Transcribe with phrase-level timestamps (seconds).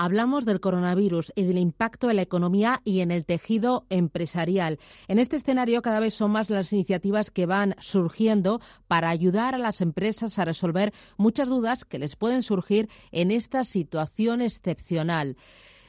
[0.00, 4.78] Hablamos del coronavirus y del impacto en la economía y en el tejido empresarial.
[5.08, 9.58] En este escenario cada vez son más las iniciativas que van surgiendo para ayudar a
[9.58, 15.36] las empresas a resolver muchas dudas que les pueden surgir en esta situación excepcional.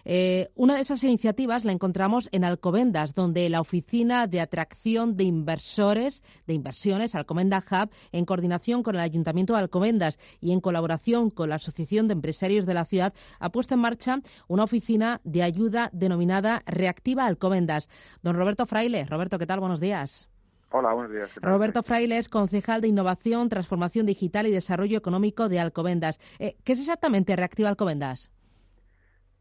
[0.06, 5.24] Eh, una de esas iniciativas la encontramos en Alcobendas, donde la Oficina de Atracción de
[5.24, 11.30] Inversores, de Inversiones, Alcomenda Hub, en coordinación con el Ayuntamiento de Alcobendas y en colaboración
[11.30, 15.44] con la Asociación de Empresarios de la ciudad, ha puesto en marcha una oficina de
[15.44, 17.90] ayuda denominada Reactiva Alcobendas.
[18.22, 19.06] Don Roberto Fraile.
[19.06, 19.60] Roberto, ¿qué tal?
[19.60, 20.30] Buenos días.
[20.72, 21.32] Hola, buenos días.
[21.42, 26.20] Roberto Fraile es concejal de Innovación, Transformación Digital y Desarrollo Económico de Alcobendas.
[26.38, 28.30] Eh, ¿Qué es exactamente Reactiva Alcobendas?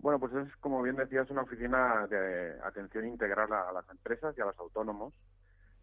[0.01, 4.41] Bueno, pues es, como bien decías, una oficina de atención integral a, las empresas y
[4.41, 5.13] a los autónomos,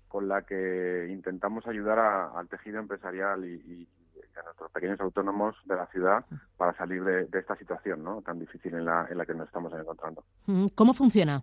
[0.07, 3.87] con la que intentamos ayudar al tejido empresarial y,
[4.37, 6.25] a nuestros pequeños autónomos de la ciudad
[6.57, 8.21] para salir de, esta situación ¿no?
[8.21, 10.25] tan difícil en la, en la que nos estamos encontrando.
[10.45, 11.41] Mm, ¿Cómo funciona?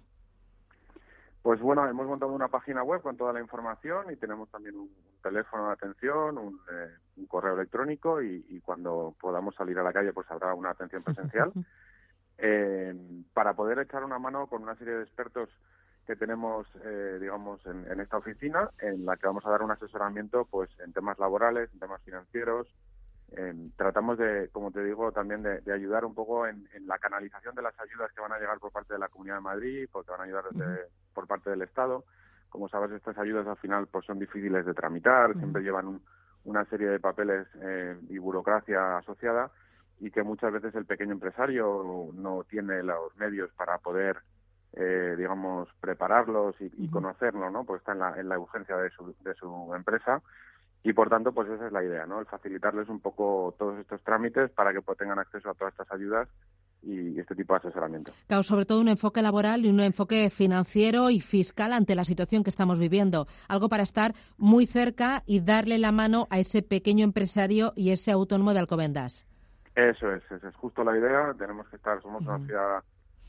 [1.42, 4.90] Pues bueno, hemos montado una página web con toda la información y tenemos también un
[5.22, 10.12] teléfono de atención, un, eh, correo electrónico y, y, cuando podamos salir a la calle
[10.12, 11.50] pues habrá una atención presencial.
[12.44, 12.92] eh,
[13.32, 15.48] para poder echar una mano con una serie de expertos
[16.04, 20.44] que tenemos, eh, digamos, en, esta oficina, en la que vamos a dar un asesoramiento,
[20.50, 22.66] pues, en temas laborales, en temas financieros.
[23.76, 27.78] tratamos de, como te digo, también de, ayudar un poco en, la canalización de las
[27.78, 30.24] ayudas que van a llegar por parte de la Comunidad de Madrid, porque van a
[30.24, 30.44] ayudar
[31.14, 32.04] por parte del Estado.
[32.48, 36.00] Como sabes, estas ayudas al final, pues, son difíciles de tramitar, siempre llevan
[36.44, 39.52] una serie de papeles eh, y burocracia asociada
[40.02, 44.16] y que muchas veces el pequeño empresario no tiene los medios para poder
[44.72, 49.14] eh, digamos prepararlos y, conocerlo no pues está en la, en la urgencia de su,
[49.20, 50.20] de su empresa
[50.82, 54.02] y por tanto pues esa es la idea no el facilitarles un poco todos estos
[54.02, 56.28] trámites para que pues, tengan acceso a todas estas ayudas
[56.84, 58.12] y este tipo de asesoramiento.
[58.26, 62.42] Claro, sobre todo un enfoque laboral y un enfoque financiero y fiscal ante la situación
[62.42, 63.28] que estamos viviendo.
[63.46, 68.10] Algo para estar muy cerca y darle la mano a ese pequeño empresario y ese
[68.10, 69.24] autónomo de Alcobendas.
[69.74, 71.34] Eso es, esa es justo la idea.
[71.38, 72.82] Tenemos que estar, somos una ciudad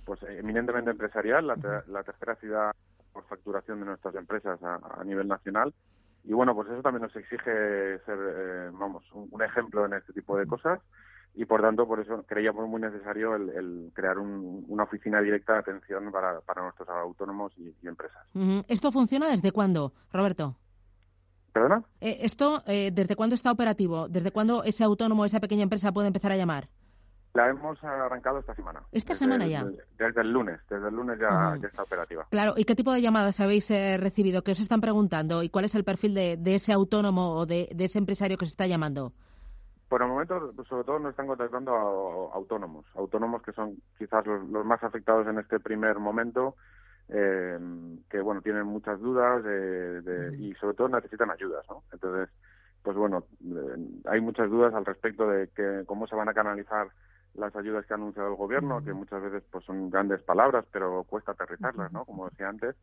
[0.05, 2.71] pues eminentemente empresarial, la, tercera ciudad
[3.13, 5.73] por facturación de nuestras empresas a, nivel nacional.
[6.25, 10.37] Y bueno, pues eso también nos exige ser, eh, vamos, un, ejemplo en este tipo
[10.37, 10.79] de cosas.
[11.35, 16.11] Y por tanto, por eso creíamos muy necesario el, crear una oficina directa de atención
[16.11, 18.25] para, nuestros autónomos y, empresas.
[18.67, 20.57] ¿Esto funciona desde cuándo, Roberto?
[21.53, 21.83] ¿Perdona?
[22.01, 24.09] Eh, ¿Esto eh, desde cuándo está operativo?
[24.09, 26.67] ¿Desde cuándo ese autónomo, esa pequeña empresa puede empezar a llamar?
[27.35, 28.83] La hemos arrancado esta semana.
[28.91, 29.63] ¿Esta semana ya?
[29.97, 32.27] Desde, el lunes, desde el lunes ya, está operativa.
[32.29, 34.43] Claro, ¿y qué tipo de llamadas habéis eh, recibido?
[34.43, 35.41] ¿Qué os están preguntando?
[35.41, 38.67] ¿Y cuál es el perfil de, ese autónomo o de, ese empresario que os está
[38.67, 39.13] llamando?
[39.89, 44.65] Por el momento, sobre todo nos están contactando a, autónomos, autónomos que son quizás los
[44.65, 46.55] más afectados en este primer momento
[47.13, 47.59] eh,
[48.09, 49.43] que bueno tienen muchas dudas
[50.37, 52.29] y sobre todo necesitan ayudas no entonces
[52.81, 56.87] pues bueno eh, hay muchas dudas al respecto de que cómo se van a canalizar
[57.35, 61.03] las ayudas que ha anunciado el gobierno que muchas veces pues son grandes palabras pero
[61.03, 62.75] cuesta aterrizarlas no como decía antes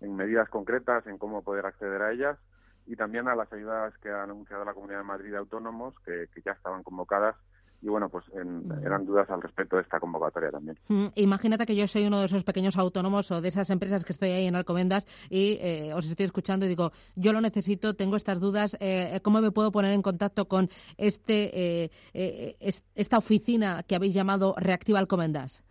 [0.00, 2.38] en medidas concretas en cómo poder acceder a ellas
[2.86, 6.26] y también a las ayudas que ha anunciado la Comunidad de Madrid de Autónomos que
[6.42, 7.36] ya estaban convocadas
[7.84, 10.78] y bueno, pues eran dudas al respecto de esta convocatoria también.
[11.16, 14.30] imagínate que yo soy uno de esos pequeños autónomos o de esas empresas que estoy
[14.30, 18.40] ahí en Alcomendas y eh, os estoy escuchando y digo, yo lo necesito, tengo estas
[18.40, 22.56] dudas, eh, ¿cómo me puedo poner en contacto con este eh,
[22.94, 25.62] esta oficina que habéis llamado Reactiva Alcomendas?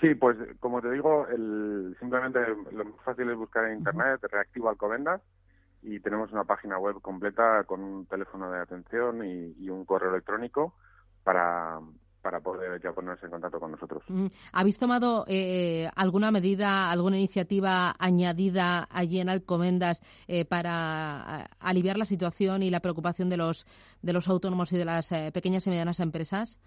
[0.00, 2.40] Sí, pues como te digo, el, simplemente
[2.72, 5.20] lo más fácil es buscar en Internet Reactiva Alcomendas
[5.82, 10.72] y tenemos una página web completa con un teléfono de atención y un correo electrónico
[11.22, 11.80] para,
[12.22, 14.02] para poder ya ponerse en contacto con nosotros.
[14.08, 21.96] Mm, ¿Habéis tomado eh, alguna medida, alguna iniciativa añadida allí en Alcomendas eh, para aliviar
[21.96, 23.66] la situación y la preocupación de los,
[24.02, 26.58] de los autónomos y de las eh, pequeñas y medianas empresas?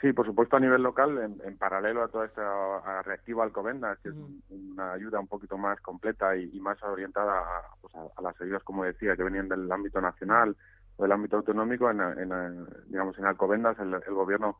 [0.00, 4.14] Sí, por supuesto a nivel local, en, paralelo a toda esta reactiva Alcomendas, que es
[4.50, 7.42] una ayuda un poquito más completa y, más orientada
[7.80, 10.54] pues, a, las ayudas, como decía, que venían del ámbito nacional,
[10.98, 14.56] del ámbito autonómico, en, digamos, en Alcobendas el, gobierno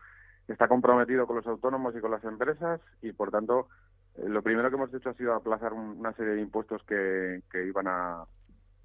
[0.48, 3.68] está comprometido con los autónomos y con las empresas y, por tanto,
[4.16, 7.88] eh, lo primero que hemos hecho ha sido aplazar una serie de impuestos que, iban
[7.88, 8.24] a,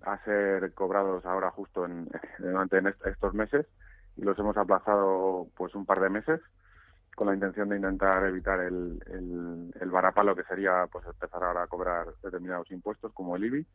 [0.03, 2.09] a ser cobrados ahora justo en,
[2.39, 3.67] durante estos meses
[4.17, 6.41] y los hemos aplazado pues un par de meses
[7.15, 11.63] con la intención de intentar evitar el, el, el varapalo que sería pues empezar ahora
[11.63, 13.67] a cobrar determinados impuestos como el IBI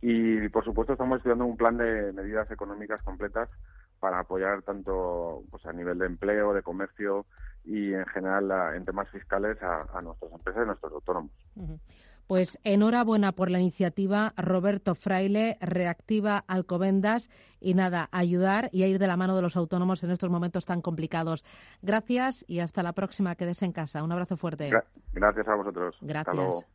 [0.00, 3.48] y por supuesto estamos estudiando un plan de medidas económicas completas
[4.00, 7.26] para apoyar tanto pues a nivel de empleo, de comercio
[7.64, 11.32] y en general en temas fiscales a, nuestras empresas y a nuestros autónomos.
[12.26, 18.98] Pues enhorabuena por la iniciativa, Roberto Fraile, reactiva Alcobendas y nada, ayudar y a ir
[18.98, 21.44] de la mano de los autónomos en estos momentos tan complicados.
[21.82, 23.36] Gracias y hasta la próxima.
[23.36, 24.02] Quedes en casa.
[24.02, 24.72] Un abrazo fuerte.
[25.12, 25.96] Gracias a vosotros.
[26.00, 26.66] Gracias.